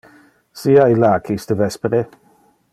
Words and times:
Sia 0.61 0.87
illac 0.95 1.29
iste 1.37 1.59
vespere. 1.63 2.03